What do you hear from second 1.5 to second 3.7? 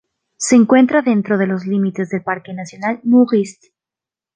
límites del Parque nacional Müritz.